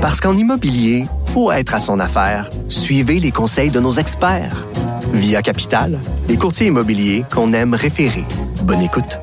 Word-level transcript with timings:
Parce 0.00 0.20
qu'en 0.20 0.36
immobilier, 0.36 1.06
faut 1.32 1.52
être 1.52 1.74
à 1.74 1.78
son 1.80 2.00
affaire. 2.00 2.48
Suivez 2.68 3.20
les 3.20 3.30
conseils 3.32 3.70
de 3.70 3.80
nos 3.80 3.92
experts. 3.92 4.66
Via 5.12 5.42
Capital, 5.42 5.98
les 6.28 6.36
courtiers 6.36 6.68
immobiliers 6.68 7.24
qu'on 7.32 7.52
aime 7.52 7.74
référer. 7.74 8.24
Bonne 8.62 8.80
écoute. 8.80 9.18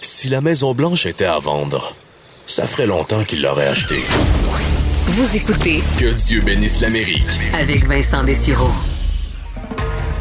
Si 0.00 0.28
la 0.28 0.40
Maison 0.40 0.74
Blanche 0.74 1.06
était 1.06 1.24
à 1.24 1.38
vendre, 1.38 1.92
ça 2.46 2.66
ferait 2.66 2.86
longtemps 2.86 3.24
qu'il 3.24 3.42
l'aurait 3.42 3.68
achetée. 3.68 4.02
Vous 5.06 5.36
écoutez 5.36 5.82
Que 5.98 6.12
Dieu 6.12 6.40
bénisse 6.40 6.80
l'Amérique. 6.80 7.26
avec 7.58 7.86
Vincent 7.86 8.24
Dessureau. 8.24 8.70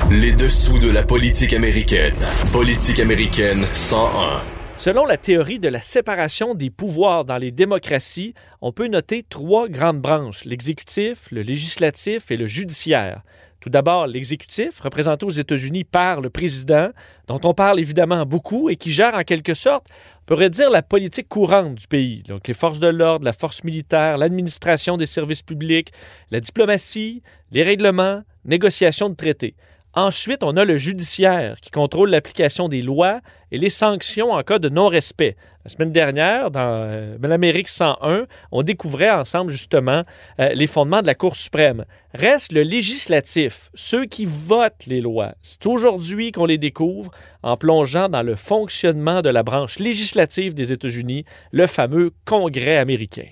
Les 0.10 0.34
dessous 0.34 0.78
de 0.78 0.92
la 0.92 1.04
politique 1.04 1.54
américaine. 1.54 2.16
Politique 2.52 3.00
américaine 3.00 3.66
101. 3.74 4.53
Selon 4.84 5.06
la 5.06 5.16
théorie 5.16 5.60
de 5.60 5.70
la 5.70 5.80
séparation 5.80 6.56
des 6.56 6.70
pouvoirs 6.70 7.24
dans 7.24 7.38
les 7.38 7.52
démocraties, 7.52 8.34
on 8.60 8.74
peut 8.74 8.90
noter 8.90 9.24
trois 9.24 9.70
grandes 9.70 10.02
branches, 10.02 10.44
l'exécutif, 10.44 11.32
le 11.32 11.42
législatif 11.42 12.32
et 12.32 12.36
le 12.36 12.48
judiciaire. 12.48 13.22
Tout 13.62 13.70
d'abord, 13.70 14.08
l'exécutif, 14.08 14.82
représenté 14.82 15.26
aux 15.26 15.30
États-Unis 15.30 15.86
par 15.86 16.20
le 16.20 16.30
président, 16.30 16.90
dont 17.28 17.40
on 17.46 17.54
parle 17.54 17.80
évidemment 17.80 18.26
beaucoup 18.26 18.70
et 18.70 18.76
qui 18.76 18.92
gère 18.92 19.16
en 19.16 19.24
quelque 19.24 19.54
sorte, 19.54 19.88
on 20.24 20.26
pourrait 20.26 20.50
dire, 20.50 20.70
la 20.70 20.82
politique 20.82 21.30
courante 21.30 21.76
du 21.76 21.88
pays. 21.88 22.22
Donc 22.28 22.50
les 22.50 22.54
forces 22.54 22.82
de 22.82 22.88
l'ordre, 22.88 23.24
la 23.24 23.32
force 23.32 23.64
militaire, 23.64 24.18
l'administration 24.18 24.98
des 24.98 25.06
services 25.06 25.44
publics, 25.44 25.94
la 26.30 26.42
diplomatie, 26.42 27.24
les 27.54 27.64
règlements, 27.64 28.24
négociation 28.44 29.08
de 29.08 29.16
traités. 29.16 29.56
Ensuite, 29.96 30.42
on 30.42 30.58
a 30.58 30.66
le 30.66 30.78
judiciaire 30.78 31.58
qui 31.62 31.70
contrôle 31.70 32.10
l'application 32.10 32.68
des 32.68 32.82
lois 32.82 33.22
et 33.52 33.60
les 33.60 33.70
sanctions 33.70 34.32
en 34.32 34.42
cas 34.42 34.58
de 34.58 34.68
non-respect. 34.68 35.36
La 35.66 35.70
semaine 35.70 35.92
dernière, 35.92 36.50
dans 36.50 36.88
euh, 36.90 37.16
l'Amérique 37.22 37.70
101, 37.70 38.26
on 38.52 38.64
découvrait 38.64 39.12
ensemble 39.12 39.52
justement 39.52 40.04
euh, 40.40 40.50
les 40.50 40.66
fondements 40.66 41.04
de 41.04 41.08
la 41.08 41.14
Cour 41.14 41.36
suprême. 41.36 41.86
Reste 42.16 42.52
le 42.52 42.64
législatif, 42.64 43.70
ceux 43.76 44.06
qui 44.06 44.26
votent 44.26 44.88
les 44.88 45.00
lois. 45.00 45.36
C'est 45.44 45.68
aujourd'hui 45.68 46.32
qu'on 46.32 46.48
les 46.48 46.58
découvre 46.58 47.12
en 47.44 47.56
plongeant 47.56 48.10
dans 48.10 48.24
le 48.24 48.36
fonctionnement 48.36 49.22
de 49.22 49.30
la 49.30 49.44
branche 49.44 49.78
législative 49.78 50.56
des 50.56 50.74
États-Unis, 50.74 51.24
le 51.52 51.68
fameux 51.68 52.12
Congrès 52.26 52.78
américain. 52.78 53.28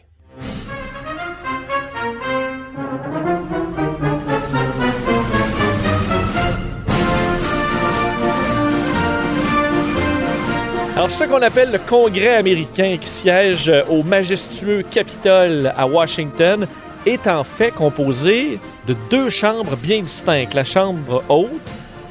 Ce 11.21 11.27
qu'on 11.27 11.43
appelle 11.43 11.71
le 11.71 11.77
Congrès 11.77 12.35
américain 12.37 12.97
qui 12.99 13.07
siège 13.07 13.71
au 13.87 14.01
majestueux 14.01 14.83
Capitole 14.89 15.71
à 15.77 15.85
Washington 15.85 16.65
est 17.05 17.27
en 17.27 17.43
fait 17.43 17.69
composé 17.69 18.57
de 18.87 18.95
deux 19.11 19.29
chambres 19.29 19.77
bien 19.77 20.01
distinctes. 20.01 20.55
La 20.55 20.63
Chambre 20.63 21.23
haute, 21.29 21.51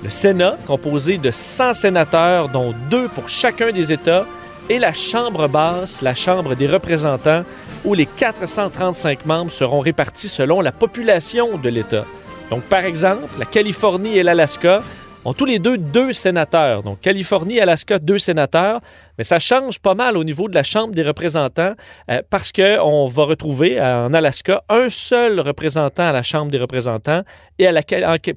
le 0.05 0.11
Sénat, 0.11 0.57
composé 0.65 1.19
de 1.19 1.33
100 1.33 1.75
sénateurs, 1.75 2.51
dont 2.51 2.73
deux 2.89 3.09
pour 3.09 3.29
chacun 3.29 3.73
des 3.73 3.93
États, 3.93 4.27
et 4.69 4.79
la 4.79 4.93
Chambre 4.93 5.49
basse, 5.49 6.03
la 6.03 6.15
Chambre 6.15 6.55
des 6.55 6.69
représentants, 6.69 7.43
où 7.85 7.95
les 7.95 8.07
435 8.07 9.27
membres 9.27 9.51
seront 9.51 9.81
répartis 9.81 10.29
selon 10.29 10.61
la 10.61 10.71
population 10.71 11.59
de 11.59 11.69
l'État. 11.69 12.05
Donc, 12.49 12.63
par 12.63 12.85
exemple, 12.85 13.41
la 13.41 13.45
Californie 13.45 14.19
et 14.19 14.23
l'Alaska 14.23 14.83
ont 15.25 15.35
tous 15.35 15.45
les 15.45 15.59
deux 15.59 15.77
deux 15.79 16.13
sénateurs. 16.13 16.83
Donc, 16.83 17.01
Californie 17.01 17.61
Alaska, 17.61 17.99
deux 17.99 18.19
sénateurs. 18.19 18.81
Mais 19.19 19.25
ça 19.25 19.39
change 19.39 19.79
pas 19.79 19.95
mal 19.95 20.17
au 20.17 20.25
niveau 20.25 20.49
de 20.49 20.55
la 20.55 20.63
Chambre 20.63 20.95
des 20.95 21.03
représentants 21.03 21.75
euh, 22.11 22.23
parce 22.31 22.53
qu'on 22.53 23.07
va 23.07 23.25
retrouver 23.25 23.79
euh, 23.79 24.07
en 24.07 24.15
Alaska 24.15 24.63
un 24.69 24.89
seul 24.89 25.41
représentant 25.41 26.05
à 26.05 26.13
la 26.13 26.23
Chambre 26.23 26.51
des 26.51 26.59
représentants 26.59 27.23
et 27.59 27.69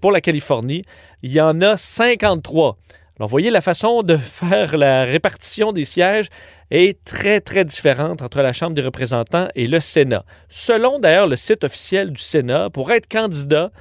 pour 0.01 0.11
la 0.11 0.19
Californie, 0.19 0.81
il 1.21 1.31
y 1.31 1.39
en 1.39 1.61
a 1.61 1.77
53. 1.77 2.77
Alors, 3.17 3.29
vous 3.29 3.31
voyez, 3.31 3.51
la 3.51 3.61
façon 3.61 4.03
de 4.03 4.17
faire 4.17 4.75
la 4.75 5.05
répartition 5.05 5.71
des 5.71 5.85
sièges 5.85 6.27
est 6.71 7.01
très, 7.05 7.39
très 7.39 7.63
différente 7.63 8.21
entre 8.21 8.41
la 8.41 8.51
Chambre 8.51 8.73
des 8.73 8.81
représentants 8.81 9.47
et 9.55 9.67
le 9.67 9.79
Sénat. 9.79 10.25
Selon 10.49 10.99
d'ailleurs 10.99 11.27
le 11.27 11.35
site 11.37 11.63
officiel 11.63 12.11
du 12.11 12.21
Sénat, 12.21 12.69
pour 12.71 12.91
être 12.91 13.07
candidat, 13.07 13.71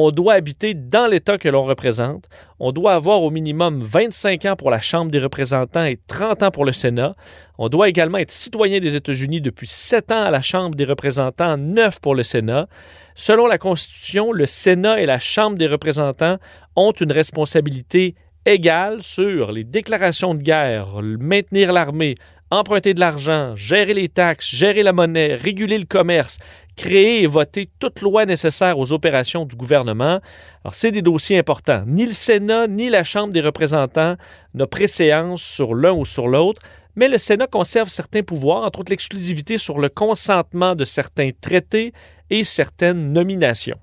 on 0.00 0.12
doit 0.12 0.34
habiter 0.34 0.74
dans 0.74 1.08
l'État 1.08 1.38
que 1.38 1.48
l'on 1.48 1.64
représente. 1.64 2.28
On 2.60 2.70
doit 2.70 2.94
avoir 2.94 3.20
au 3.22 3.30
minimum 3.30 3.80
25 3.80 4.44
ans 4.44 4.54
pour 4.54 4.70
la 4.70 4.78
Chambre 4.78 5.10
des 5.10 5.18
représentants 5.18 5.84
et 5.84 5.98
30 6.06 6.44
ans 6.44 6.50
pour 6.52 6.64
le 6.64 6.70
Sénat. 6.70 7.16
On 7.58 7.68
doit 7.68 7.88
également 7.88 8.18
être 8.18 8.30
citoyen 8.30 8.78
des 8.78 8.94
États-Unis 8.94 9.40
depuis 9.40 9.66
7 9.66 10.12
ans 10.12 10.22
à 10.22 10.30
la 10.30 10.40
Chambre 10.40 10.76
des 10.76 10.84
représentants, 10.84 11.56
9 11.56 12.00
pour 12.00 12.14
le 12.14 12.22
Sénat. 12.22 12.68
Selon 13.16 13.48
la 13.48 13.58
Constitution, 13.58 14.30
le 14.30 14.46
Sénat 14.46 15.00
et 15.00 15.06
la 15.06 15.18
Chambre 15.18 15.58
des 15.58 15.66
représentants 15.66 16.38
ont 16.76 16.92
une 16.92 17.10
responsabilité 17.10 18.14
égale 18.46 19.02
sur 19.02 19.50
les 19.50 19.64
déclarations 19.64 20.34
de 20.34 20.42
guerre, 20.42 21.00
maintenir 21.02 21.72
l'armée, 21.72 22.14
emprunter 22.50 22.94
de 22.94 23.00
l'argent, 23.00 23.54
gérer 23.54 23.94
les 23.94 24.08
taxes, 24.08 24.54
gérer 24.54 24.82
la 24.82 24.92
monnaie, 24.92 25.34
réguler 25.34 25.78
le 25.78 25.84
commerce, 25.84 26.38
créer 26.76 27.22
et 27.22 27.26
voter 27.26 27.68
toute 27.78 28.00
loi 28.00 28.24
nécessaire 28.24 28.78
aux 28.78 28.92
opérations 28.92 29.44
du 29.44 29.56
gouvernement. 29.56 30.20
Alors, 30.64 30.74
c'est 30.74 30.92
des 30.92 31.02
dossiers 31.02 31.38
importants. 31.38 31.82
Ni 31.86 32.06
le 32.06 32.12
Sénat 32.12 32.68
ni 32.68 32.88
la 32.88 33.04
Chambre 33.04 33.32
des 33.32 33.40
représentants 33.40 34.16
n'a 34.54 34.66
préséance 34.66 35.42
sur 35.42 35.74
l'un 35.74 35.92
ou 35.92 36.04
sur 36.04 36.28
l'autre, 36.28 36.62
mais 36.94 37.08
le 37.08 37.18
Sénat 37.18 37.46
conserve 37.46 37.88
certains 37.88 38.22
pouvoirs, 38.22 38.64
entre 38.64 38.80
autres 38.80 38.90
l'exclusivité 38.90 39.58
sur 39.58 39.78
le 39.78 39.88
consentement 39.88 40.74
de 40.74 40.84
certains 40.84 41.30
traités 41.40 41.92
et 42.30 42.44
certaines 42.44 43.12
nominations. 43.12 43.78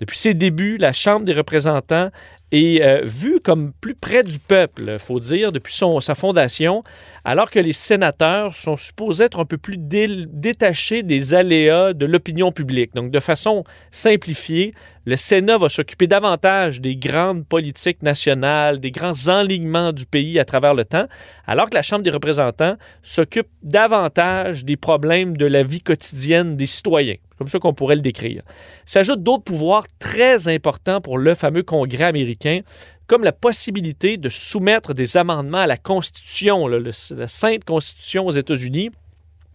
Depuis 0.00 0.18
ses 0.18 0.34
débuts, 0.34 0.76
la 0.76 0.92
Chambre 0.92 1.24
des 1.24 1.32
représentants 1.32 2.10
est 2.52 2.82
euh, 2.82 3.00
vue 3.04 3.40
comme 3.40 3.72
plus 3.80 3.94
près 3.94 4.22
du 4.22 4.38
peuple, 4.38 4.98
faut 4.98 5.18
dire, 5.18 5.50
depuis 5.52 5.74
sa 6.00 6.14
fondation, 6.14 6.84
alors 7.24 7.50
que 7.50 7.58
les 7.58 7.72
sénateurs 7.72 8.54
sont 8.54 8.76
supposés 8.76 9.24
être 9.24 9.40
un 9.40 9.44
peu 9.44 9.58
plus 9.58 9.78
dé- 9.78 10.26
détachés 10.28 11.02
des 11.02 11.34
aléas 11.34 11.92
de 11.92 12.06
l'opinion 12.06 12.52
publique. 12.52 12.94
Donc, 12.94 13.10
de 13.10 13.20
façon 13.20 13.64
simplifiée, 13.90 14.74
le 15.06 15.16
Sénat 15.16 15.56
va 15.56 15.68
s'occuper 15.68 16.06
davantage 16.06 16.80
des 16.80 16.96
grandes 16.96 17.46
politiques 17.46 18.02
nationales, 18.02 18.78
des 18.78 18.90
grands 18.90 19.28
enlignements 19.28 19.92
du 19.92 20.06
pays 20.06 20.38
à 20.38 20.44
travers 20.44 20.74
le 20.74 20.84
temps, 20.84 21.06
alors 21.46 21.68
que 21.68 21.74
la 21.74 21.82
Chambre 21.82 22.02
des 22.02 22.10
représentants 22.10 22.76
s'occupe 23.02 23.48
davantage 23.62 24.64
des 24.64 24.76
problèmes 24.76 25.36
de 25.36 25.46
la 25.46 25.62
vie 25.62 25.80
quotidienne 25.80 26.56
des 26.56 26.66
citoyens. 26.66 27.16
Comme 27.38 27.48
ça 27.48 27.58
qu'on 27.58 27.74
pourrait 27.74 27.96
le 27.96 28.00
décrire. 28.00 28.42
S'ajoutent 28.84 29.22
d'autres 29.22 29.44
pouvoirs 29.44 29.86
très 29.98 30.48
importants 30.48 31.00
pour 31.00 31.18
le 31.18 31.34
fameux 31.34 31.62
Congrès 31.62 32.04
américain, 32.04 32.60
comme 33.06 33.24
la 33.24 33.32
possibilité 33.32 34.16
de 34.16 34.28
soumettre 34.28 34.94
des 34.94 35.16
amendements 35.16 35.58
à 35.58 35.66
la 35.66 35.76
Constitution, 35.76 36.66
la 36.66 36.92
Sainte 37.28 37.64
Constitution 37.64 38.26
aux 38.26 38.32
États-Unis, 38.32 38.90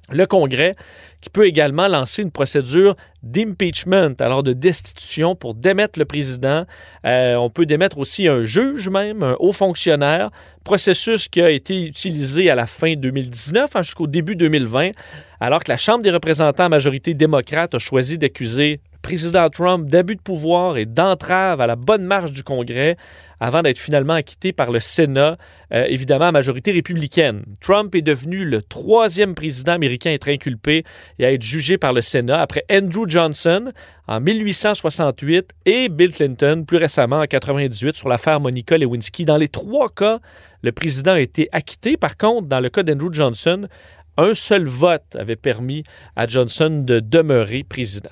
le 0.09 0.25
Congrès, 0.25 0.75
qui 1.21 1.29
peut 1.29 1.45
également 1.45 1.87
lancer 1.87 2.23
une 2.23 2.31
procédure 2.31 2.95
d'impeachment, 3.23 4.15
alors 4.19 4.41
de 4.43 4.53
destitution 4.53 5.35
pour 5.35 5.53
démettre 5.53 5.99
le 5.99 6.05
président. 6.05 6.65
Euh, 7.05 7.35
on 7.35 7.49
peut 7.49 7.67
démettre 7.67 7.99
aussi 7.99 8.27
un 8.27 8.43
juge 8.43 8.89
même, 8.89 9.21
un 9.21 9.35
haut 9.39 9.53
fonctionnaire, 9.53 10.31
processus 10.63 11.27
qui 11.27 11.41
a 11.41 11.49
été 11.49 11.85
utilisé 11.85 12.49
à 12.49 12.55
la 12.55 12.65
fin 12.65 12.95
2019 12.95 13.75
hein, 13.75 13.81
jusqu'au 13.81 14.07
début 14.07 14.35
2020, 14.35 14.91
alors 15.39 15.63
que 15.63 15.71
la 15.71 15.77
Chambre 15.77 16.03
des 16.03 16.11
représentants 16.11 16.65
à 16.65 16.69
majorité 16.69 17.13
démocrate 17.13 17.75
a 17.75 17.79
choisi 17.79 18.17
d'accuser 18.17 18.81
le 18.93 18.99
président 19.01 19.49
Trump 19.49 19.89
d'abus 19.89 20.15
de 20.15 20.21
pouvoir 20.21 20.77
et 20.77 20.85
d'entrave 20.85 21.61
à 21.61 21.67
la 21.67 21.75
bonne 21.75 22.03
marche 22.03 22.31
du 22.31 22.43
Congrès 22.43 22.97
avant 23.41 23.63
d'être 23.63 23.79
finalement 23.79 24.13
acquitté 24.13 24.53
par 24.53 24.71
le 24.71 24.79
Sénat, 24.79 25.35
euh, 25.73 25.85
évidemment 25.89 26.25
à 26.25 26.31
majorité 26.31 26.71
républicaine. 26.71 27.43
Trump 27.59 27.93
est 27.95 28.03
devenu 28.03 28.45
le 28.45 28.61
troisième 28.61 29.33
président 29.33 29.73
américain 29.73 30.11
à 30.11 30.13
être 30.13 30.29
inculpé 30.29 30.83
et 31.21 31.25
à 31.25 31.31
être 31.31 31.43
jugé 31.43 31.77
par 31.77 31.93
le 31.93 32.01
Sénat 32.01 32.41
après 32.41 32.65
Andrew 32.71 33.07
Johnson 33.07 33.71
en 34.07 34.19
1868 34.19 35.51
et 35.65 35.87
Bill 35.87 36.11
Clinton 36.11 36.63
plus 36.67 36.77
récemment 36.77 37.19
en 37.19 37.25
98 37.25 37.95
sur 37.95 38.09
l'affaire 38.09 38.39
Monica 38.39 38.77
Lewinsky. 38.77 39.25
Dans 39.25 39.37
les 39.37 39.47
trois 39.47 39.89
cas, 39.89 40.19
le 40.63 40.71
président 40.71 41.13
a 41.13 41.19
été 41.19 41.47
acquitté. 41.51 41.95
Par 41.95 42.17
contre, 42.17 42.47
dans 42.47 42.59
le 42.59 42.69
cas 42.69 42.83
d'Andrew 42.83 43.13
Johnson, 43.13 43.67
un 44.17 44.33
seul 44.33 44.65
vote 44.65 45.15
avait 45.17 45.35
permis 45.35 45.83
à 46.15 46.27
Johnson 46.27 46.83
de 46.85 46.99
demeurer 46.99 47.63
président. 47.63 48.11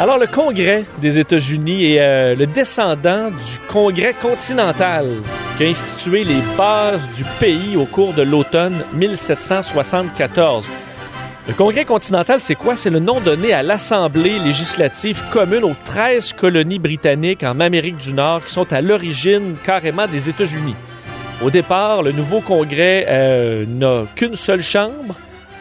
Alors, 0.00 0.16
le 0.16 0.26
Congrès 0.26 0.86
des 1.02 1.18
États-Unis 1.18 1.92
est 1.92 2.00
euh, 2.00 2.34
le 2.34 2.46
descendant 2.46 3.28
du 3.28 3.58
Congrès 3.68 4.14
continental 4.14 5.06
qui 5.58 5.64
a 5.64 5.68
institué 5.68 6.24
les 6.24 6.40
bases 6.56 7.06
du 7.14 7.22
pays 7.38 7.76
au 7.76 7.84
cours 7.84 8.14
de 8.14 8.22
l'automne 8.22 8.78
1774. 8.94 10.70
Le 11.48 11.52
Congrès 11.52 11.84
continental, 11.84 12.40
c'est 12.40 12.54
quoi? 12.54 12.76
C'est 12.76 12.88
le 12.88 12.98
nom 12.98 13.20
donné 13.20 13.52
à 13.52 13.62
l'Assemblée 13.62 14.38
législative 14.38 15.22
commune 15.30 15.64
aux 15.64 15.76
13 15.84 16.32
colonies 16.32 16.78
britanniques 16.78 17.42
en 17.42 17.60
Amérique 17.60 17.98
du 17.98 18.14
Nord 18.14 18.42
qui 18.46 18.54
sont 18.54 18.72
à 18.72 18.80
l'origine 18.80 19.56
carrément 19.62 20.06
des 20.06 20.30
États-Unis. 20.30 20.76
Au 21.42 21.50
départ, 21.50 22.02
le 22.02 22.12
nouveau 22.12 22.40
Congrès 22.40 23.04
euh, 23.06 23.66
n'a 23.68 24.04
qu'une 24.16 24.34
seule 24.34 24.62
chambre 24.62 25.14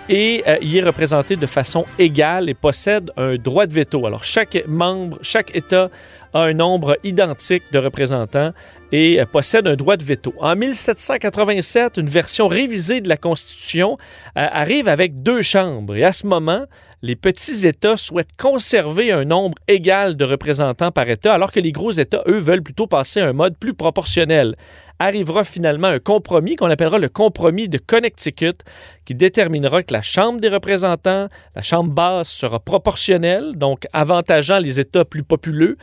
et 0.09 0.43
euh, 0.47 0.57
y 0.61 0.79
est 0.79 0.83
représenté 0.83 1.35
de 1.35 1.45
façon 1.45 1.85
égale 1.99 2.49
et 2.49 2.55
possède 2.55 3.11
un 3.15 3.35
droit 3.35 3.67
de 3.67 3.73
veto. 3.73 4.05
Alors, 4.05 4.23
chaque 4.23 4.57
membre, 4.67 5.19
chaque 5.21 5.55
État 5.55 5.89
a 6.33 6.41
un 6.41 6.53
nombre 6.53 6.97
identique 7.03 7.63
de 7.71 7.77
représentants 7.77 8.51
et 8.91 9.21
euh, 9.21 9.25
possède 9.25 9.67
un 9.67 9.75
droit 9.75 9.97
de 9.97 10.03
veto. 10.03 10.33
En 10.39 10.55
1787, 10.55 11.97
une 11.97 12.09
version 12.09 12.47
révisée 12.47 13.01
de 13.01 13.09
la 13.09 13.17
Constitution 13.17 13.97
euh, 14.37 14.47
arrive 14.51 14.87
avec 14.87 15.21
deux 15.21 15.43
chambres 15.43 15.95
et 15.95 16.03
à 16.03 16.11
ce 16.11 16.25
moment, 16.25 16.65
les 17.01 17.15
petits 17.15 17.65
États 17.65 17.97
souhaitent 17.97 18.35
conserver 18.37 19.11
un 19.11 19.25
nombre 19.25 19.57
égal 19.67 20.17
de 20.17 20.25
représentants 20.25 20.91
par 20.91 21.09
État, 21.09 21.33
alors 21.33 21.51
que 21.51 21.59
les 21.59 21.71
gros 21.71 21.91
États, 21.91 22.23
eux, 22.27 22.39
veulent 22.39 22.63
plutôt 22.63 22.87
passer 22.87 23.21
à 23.21 23.27
un 23.27 23.33
mode 23.33 23.57
plus 23.57 23.73
proportionnel. 23.73 24.55
Arrivera 24.99 25.45
finalement 25.45 25.87
un 25.87 25.99
compromis 25.99 26.57
qu'on 26.57 26.69
appellera 26.69 26.99
le 26.99 27.07
compromis 27.07 27.69
de 27.69 27.77
Connecticut, 27.77 28.63
qui 29.05 29.15
déterminera 29.15 29.81
que 29.83 29.93
la 29.93 30.01
Chambre 30.01 30.41
des 30.41 30.49
représentants, 30.49 31.29
la 31.55 31.61
Chambre 31.61 31.93
basse, 31.93 32.29
sera 32.29 32.59
proportionnelle, 32.59 33.53
donc 33.55 33.87
avantageant 33.93 34.59
les 34.59 34.79
États 34.79 35.05
plus 35.05 35.23
populeux, 35.23 35.77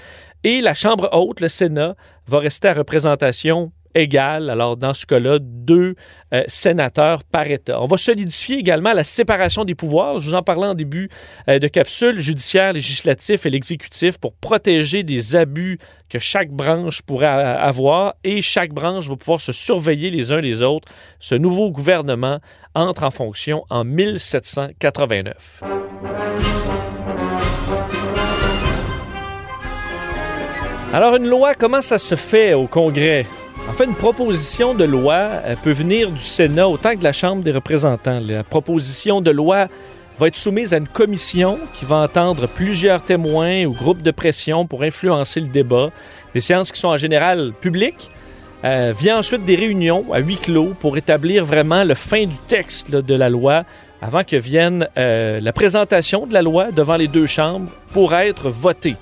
et 0.45 0.61
la 0.61 0.75
Chambre 0.75 1.09
haute, 1.13 1.41
le 1.41 1.49
Sénat, 1.49 1.97
va 2.27 2.41
rester 2.41 2.69
à 2.69 2.75
représentation 2.75 3.73
Alors, 3.97 4.77
dans 4.77 4.93
ce 4.93 5.07
cas-là, 5.07 5.39
deux 5.41 5.95
euh, 6.35 6.43
sénateurs 6.49 7.25
par 7.25 7.47
État. 7.51 7.81
On 7.81 7.87
va 7.87 7.97
solidifier 7.97 8.59
également 8.59 8.93
la 8.93 9.05
séparation 9.05 9.65
des 9.65 9.75
pouvoirs. 9.75 10.19
Je 10.19 10.29
vous 10.29 10.35
en 10.35 10.43
parlais 10.43 10.67
en 10.67 10.75
début 10.75 11.09
euh, 11.49 11.59
de 11.59 11.67
capsule, 11.67 12.21
judiciaire, 12.21 12.75
législatif 12.75 13.47
et 13.47 13.51
l'exécutif, 13.51 14.19
pour 14.19 14.35
protéger 14.35 15.03
des 15.03 15.35
abus 15.35 15.79
que 16.11 16.19
chaque 16.19 16.51
branche 16.51 17.01
pourrait 17.01 17.27
avoir 17.27 18.17
et 18.23 18.43
chaque 18.43 18.75
branche 18.75 19.09
va 19.09 19.17
pouvoir 19.17 19.41
se 19.41 19.53
surveiller 19.53 20.11
les 20.11 20.31
uns 20.31 20.43
les 20.43 20.61
autres. 20.61 20.93
Ce 21.19 21.35
nouveau 21.35 21.71
gouvernement 21.71 22.41
entre 22.75 23.03
en 23.03 23.11
fonction 23.11 23.65
en 23.71 23.85
1789. 23.85 25.63
Alors, 30.93 31.17
une 31.17 31.29
loi, 31.29 31.55
comment 31.55 31.81
ça 31.81 31.99
se 31.99 32.15
fait 32.15 32.53
au 32.53 32.67
Congrès? 32.67 33.25
En 33.69 33.73
fait, 33.73 33.85
une 33.85 33.95
proposition 33.95 34.75
de 34.75 34.85
loi 34.85 35.29
peut 35.63 35.73
venir 35.73 36.11
du 36.11 36.21
Sénat 36.21 36.69
autant 36.69 36.93
que 36.93 36.99
de 36.99 37.05
la 37.05 37.13
Chambre 37.13 37.43
des 37.43 37.53
représentants. 37.53 38.21
La 38.21 38.45
proposition 38.45 39.21
de 39.21 39.31
loi 39.31 39.67
va 40.19 40.29
être 40.29 40.37
soumise 40.37 40.73
à 40.73 40.79
une 40.79 40.89
commission 40.89 41.59
qui 41.75 41.85
va 41.85 41.97
entendre 41.97 42.47
plusieurs 42.47 43.03
témoins 43.03 43.65
ou 43.65 43.73
groupes 43.73 44.03
de 44.03 44.13
pression 44.13 44.67
pour 44.67 44.83
influencer 44.83 45.41
le 45.41 45.47
débat. 45.49 45.91
Des 46.33 46.41
séances 46.41 46.73
qui 46.73 46.81
sont 46.81 46.89
en 46.89 46.97
général 46.97 47.53
publiques. 47.61 48.11
Euh, 48.65 48.95
vient 48.99 49.19
ensuite 49.19 49.45
des 49.45 49.55
réunions 49.55 50.07
à 50.13 50.19
huis 50.19 50.39
clos 50.39 50.75
pour 50.81 50.97
établir 50.97 51.45
vraiment 51.45 51.85
le 51.85 51.95
fin 51.95 52.25
du 52.25 52.37
texte 52.49 52.91
de 52.91 53.15
la 53.15 53.29
loi 53.29 53.65
avant 54.01 54.25
que 54.25 54.37
vienne 54.37 54.89
euh, 54.97 55.41
la 55.41 55.53
présentation 55.53 56.27
de 56.27 56.33
la 56.33 56.41
loi 56.41 56.73
devant 56.73 56.97
les 56.97 57.07
deux 57.07 57.27
chambres 57.27 57.71
pour 57.93 58.15
être 58.15 58.49
votée. 58.49 58.97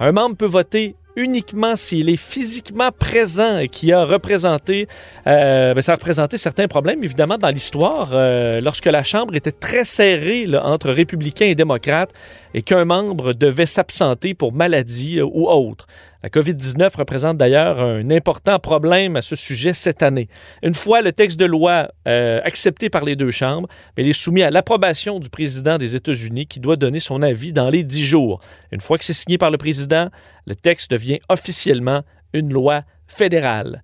Un 0.00 0.10
membre 0.10 0.36
peut 0.36 0.46
voter 0.46 0.96
uniquement 1.16 1.76
s'il 1.76 2.08
est 2.10 2.16
physiquement 2.16 2.90
présent 2.92 3.58
et 3.58 3.68
qui 3.68 3.92
a 3.92 4.04
représenté, 4.04 4.86
euh, 5.26 5.74
ben, 5.74 5.80
ça 5.80 5.92
a 5.92 5.94
représenté 5.96 6.36
certains 6.36 6.68
problèmes, 6.68 7.02
évidemment, 7.02 7.38
dans 7.38 7.48
l'histoire, 7.48 8.10
euh, 8.12 8.60
lorsque 8.60 8.86
la 8.86 9.02
Chambre 9.02 9.34
était 9.34 9.52
très 9.52 9.84
serrée 9.84 10.46
entre 10.62 10.90
républicains 10.90 11.46
et 11.46 11.54
démocrates 11.54 12.12
et 12.56 12.62
qu'un 12.62 12.86
membre 12.86 13.34
devait 13.34 13.66
s'absenter 13.66 14.32
pour 14.34 14.52
maladie 14.52 15.20
euh, 15.20 15.26
ou 15.26 15.46
autre. 15.46 15.86
La 16.22 16.30
COVID-19 16.30 16.96
représente 16.96 17.36
d'ailleurs 17.36 17.80
un 17.80 18.10
important 18.10 18.58
problème 18.58 19.14
à 19.14 19.22
ce 19.22 19.36
sujet 19.36 19.74
cette 19.74 20.02
année. 20.02 20.28
Une 20.62 20.74
fois 20.74 21.02
le 21.02 21.12
texte 21.12 21.38
de 21.38 21.44
loi 21.44 21.92
euh, 22.08 22.40
accepté 22.42 22.88
par 22.88 23.04
les 23.04 23.14
deux 23.14 23.30
chambres, 23.30 23.68
il 23.98 24.08
est 24.08 24.14
soumis 24.14 24.42
à 24.42 24.50
l'approbation 24.50 25.20
du 25.20 25.28
président 25.28 25.76
des 25.76 25.94
États-Unis 25.94 26.46
qui 26.46 26.58
doit 26.58 26.76
donner 26.76 26.98
son 26.98 27.22
avis 27.22 27.52
dans 27.52 27.68
les 27.68 27.84
dix 27.84 28.04
jours. 28.04 28.40
Une 28.72 28.80
fois 28.80 28.96
que 28.96 29.04
c'est 29.04 29.12
signé 29.12 29.36
par 29.36 29.50
le 29.50 29.58
président, 29.58 30.08
le 30.46 30.54
texte 30.56 30.90
devient 30.90 31.18
officiellement 31.28 32.02
une 32.32 32.52
loi 32.52 32.82
fédérale. 33.06 33.82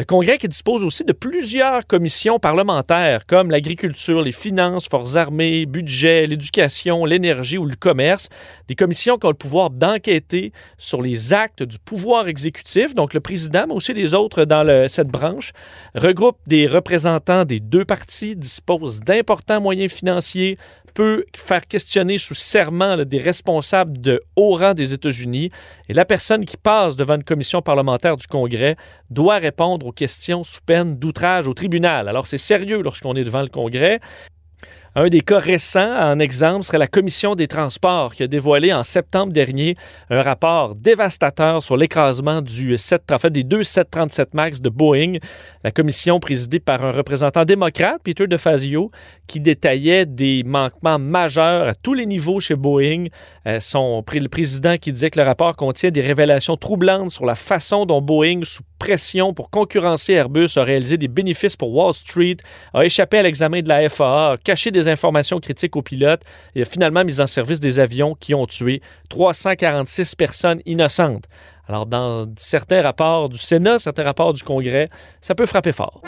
Le 0.00 0.06
Congrès 0.06 0.38
qui 0.38 0.48
dispose 0.48 0.82
aussi 0.82 1.04
de 1.04 1.12
plusieurs 1.12 1.86
commissions 1.86 2.38
parlementaires 2.38 3.26
comme 3.26 3.50
l'agriculture, 3.50 4.22
les 4.22 4.32
finances, 4.32 4.88
forces 4.88 5.16
armées, 5.16 5.66
budget, 5.66 6.26
l'éducation, 6.26 7.04
l'énergie 7.04 7.58
ou 7.58 7.66
le 7.66 7.76
commerce, 7.76 8.30
des 8.66 8.74
commissions 8.74 9.18
qui 9.18 9.26
ont 9.26 9.30
le 9.30 9.34
pouvoir 9.34 9.68
d'enquêter 9.68 10.54
sur 10.78 11.02
les 11.02 11.34
actes 11.34 11.62
du 11.62 11.78
pouvoir 11.78 12.28
exécutif, 12.28 12.94
donc 12.94 13.12
le 13.12 13.20
président, 13.20 13.66
mais 13.68 13.74
aussi 13.74 13.92
les 13.92 14.14
autres 14.14 14.46
dans 14.46 14.88
cette 14.88 15.08
branche, 15.08 15.52
regroupe 15.94 16.38
des 16.46 16.66
représentants 16.66 17.44
des 17.44 17.60
deux 17.60 17.84
partis, 17.84 18.36
dispose 18.36 19.00
d'importants 19.00 19.60
moyens 19.60 19.92
financiers, 19.92 20.56
peut 20.94 21.24
faire 21.36 21.66
questionner 21.66 22.18
sous 22.18 22.34
serment 22.34 23.04
des 23.04 23.18
responsables 23.18 23.98
de 24.00 24.22
haut 24.36 24.56
rang 24.56 24.74
des 24.74 24.92
États-Unis. 24.92 25.50
Et 25.88 25.94
la 25.94 26.04
personne 26.04 26.44
qui 26.44 26.56
passe 26.56 26.96
devant 26.96 27.16
une 27.16 27.24
commission 27.24 27.62
parlementaire 27.62 28.16
du 28.16 28.26
Congrès 28.26 28.76
doit 29.10 29.38
répondre 29.38 29.86
aux 29.86 29.92
questions 29.92 30.44
sous 30.44 30.60
peine 30.64 30.96
d'outrage 30.96 31.48
au 31.48 31.54
tribunal. 31.54 32.08
Alors 32.08 32.26
c'est 32.26 32.38
sérieux 32.38 32.82
lorsqu'on 32.82 33.14
est 33.14 33.24
devant 33.24 33.42
le 33.42 33.48
Congrès. 33.48 34.00
Un 34.96 35.08
des 35.08 35.20
cas 35.20 35.38
récents, 35.38 35.96
en 36.00 36.18
exemple, 36.18 36.64
serait 36.64 36.78
la 36.78 36.88
Commission 36.88 37.36
des 37.36 37.46
transports 37.46 38.12
qui 38.12 38.24
a 38.24 38.26
dévoilé 38.26 38.72
en 38.72 38.82
septembre 38.82 39.32
dernier 39.32 39.76
un 40.10 40.20
rapport 40.20 40.74
dévastateur 40.74 41.62
sur 41.62 41.76
l'écrasement 41.76 42.42
du 42.42 42.76
7, 42.76 43.12
en 43.12 43.18
fait, 43.18 43.30
des 43.30 43.44
deux 43.44 43.62
737 43.62 44.34
MAX 44.34 44.60
de 44.60 44.68
Boeing. 44.68 45.18
La 45.62 45.70
commission 45.70 46.18
présidée 46.18 46.58
par 46.58 46.84
un 46.84 46.90
représentant 46.90 47.44
démocrate, 47.44 48.00
Peter 48.02 48.26
DeFazio, 48.26 48.90
qui 49.28 49.38
détaillait 49.38 50.06
des 50.06 50.42
manquements 50.42 50.98
majeurs 50.98 51.68
à 51.68 51.74
tous 51.76 51.94
les 51.94 52.06
niveaux 52.06 52.40
chez 52.40 52.56
Boeing. 52.56 53.06
Euh, 53.46 53.60
son, 53.60 54.04
le 54.12 54.28
président 54.28 54.76
qui 54.76 54.92
disait 54.92 55.10
que 55.10 55.20
le 55.20 55.24
rapport 55.24 55.54
contient 55.54 55.92
des 55.92 56.00
révélations 56.00 56.56
troublantes 56.56 57.10
sur 57.10 57.26
la 57.26 57.36
façon 57.36 57.86
dont 57.86 58.02
Boeing, 58.02 58.40
sous 58.42 58.64
pression 58.80 59.34
pour 59.34 59.50
concurrencer 59.50 60.14
Airbus, 60.14 60.48
a 60.56 60.64
réalisé 60.64 60.96
des 60.96 61.06
bénéfices 61.06 61.54
pour 61.54 61.72
Wall 61.72 61.94
Street, 61.94 62.38
a 62.74 62.84
échappé 62.84 63.18
à 63.18 63.22
l'examen 63.22 63.60
de 63.60 63.68
la 63.68 63.88
FAA, 63.88 64.36
caché 64.42 64.72
des 64.72 64.79
informations 64.88 65.40
critiques 65.40 65.76
aux 65.76 65.82
pilotes 65.82 66.22
et 66.54 66.62
a 66.62 66.64
finalement 66.64 67.04
mis 67.04 67.20
en 67.20 67.26
service 67.26 67.60
des 67.60 67.78
avions 67.78 68.16
qui 68.18 68.34
ont 68.34 68.46
tué 68.46 68.82
346 69.08 70.14
personnes 70.14 70.60
innocentes. 70.66 71.24
Alors, 71.68 71.86
dans 71.86 72.26
certains 72.36 72.82
rapports 72.82 73.28
du 73.28 73.38
Sénat, 73.38 73.78
certains 73.78 74.02
rapports 74.02 74.34
du 74.34 74.42
Congrès, 74.42 74.88
ça 75.20 75.34
peut 75.34 75.46
frapper 75.46 75.72
fort. 75.72 76.02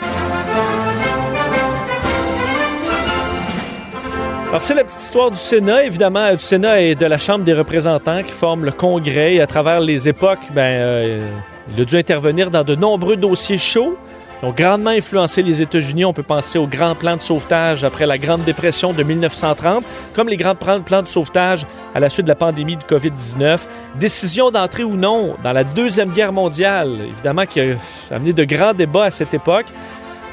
Alors, 4.49 4.61
c'est 4.61 4.75
la 4.75 4.83
petite 4.83 5.01
histoire 5.01 5.31
du 5.31 5.37
Sénat, 5.37 5.85
évidemment, 5.85 6.31
du 6.31 6.43
Sénat 6.43 6.81
et 6.81 6.95
de 6.95 7.05
la 7.05 7.17
Chambre 7.17 7.43
des 7.43 7.53
représentants 7.53 8.21
qui 8.21 8.31
forment 8.31 8.65
le 8.65 8.71
Congrès. 8.71 9.35
Et 9.35 9.41
à 9.41 9.47
travers 9.47 9.79
les 9.79 10.07
époques, 10.07 10.51
ben, 10.53 10.61
euh, 10.61 11.31
il 11.73 11.81
a 11.81 11.85
dû 11.85 11.97
intervenir 11.97 12.51
dans 12.51 12.63
de 12.63 12.75
nombreux 12.75 13.15
dossiers 13.15 13.57
chauds 13.57 13.97
ont 14.43 14.51
grandement 14.51 14.89
influencé 14.89 15.41
les 15.41 15.61
États-Unis. 15.61 16.05
On 16.05 16.13
peut 16.13 16.23
penser 16.23 16.59
aux 16.59 16.67
grands 16.67 16.95
plans 16.95 17.15
de 17.15 17.21
sauvetage 17.21 17.83
après 17.83 18.05
la 18.05 18.17
Grande 18.17 18.43
Dépression 18.43 18.93
de 18.93 19.01
1930, 19.01 19.83
comme 20.13 20.29
les 20.29 20.37
grands 20.37 20.55
plans 20.55 21.01
de 21.01 21.07
sauvetage 21.07 21.65
à 21.95 21.99
la 21.99 22.09
suite 22.09 22.25
de 22.25 22.31
la 22.31 22.35
pandémie 22.35 22.77
de 22.77 22.83
COVID-19. 22.83 23.61
Décision 23.95 24.51
d'entrer 24.51 24.83
ou 24.83 24.95
non 24.95 25.35
dans 25.43 25.53
la 25.53 25.63
Deuxième 25.63 26.09
Guerre 26.09 26.33
mondiale, 26.33 26.89
évidemment, 27.07 27.45
qui 27.45 27.61
a 27.61 27.75
amené 28.11 28.33
de 28.33 28.43
grands 28.43 28.73
débats 28.73 29.05
à 29.05 29.11
cette 29.11 29.33
époque. 29.33 29.65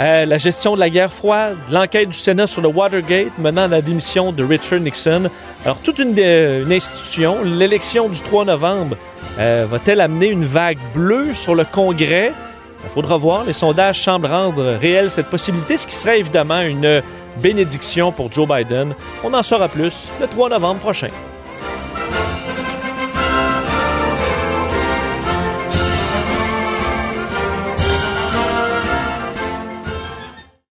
Euh, 0.00 0.25
la 0.25 0.38
gestion 0.38 0.75
de 0.75 0.81
la 0.81 0.88
guerre 0.88 1.12
froide, 1.12 1.57
l'enquête 1.71 2.09
du 2.09 2.17
Sénat 2.17 2.47
sur 2.47 2.62
le 2.62 2.69
Watergate 2.69 3.37
menant 3.38 3.64
à 3.64 3.69
la 3.69 3.83
démission 3.83 4.33
de 4.33 4.43
Richard 4.43 4.81
Nixon. 4.81 5.31
Alors, 5.64 5.79
toute 5.79 5.99
une, 5.99 6.19
une 6.19 6.73
institution, 6.73 7.45
l'élection 7.45 8.09
du 8.09 8.19
3 8.19 8.47
novembre, 8.47 8.97
euh, 9.38 9.67
va-t-elle 9.69 10.00
amener 10.00 10.29
une 10.29 10.45
vague 10.45 10.79
bleue 10.95 11.35
sur 11.35 11.55
le 11.55 11.64
Congrès? 11.64 12.33
Il 12.85 12.91
faudra 12.91 13.17
voir. 13.17 13.45
Les 13.45 13.53
sondages 13.53 14.03
semblent 14.03 14.27
rendre 14.27 14.77
réelle 14.81 15.11
cette 15.11 15.29
possibilité, 15.29 15.77
ce 15.77 15.87
qui 15.87 15.95
serait 15.95 16.19
évidemment 16.19 16.63
une 16.63 17.03
bénédiction 17.43 18.13
pour 18.13 18.33
Joe 18.33 18.49
Biden. 18.49 18.95
On 19.25 19.33
en 19.35 19.43
saura 19.43 19.69
plus 19.69 20.11
le 20.21 20.27
3 20.27 20.49
novembre 20.49 20.81
prochain. 20.81 21.11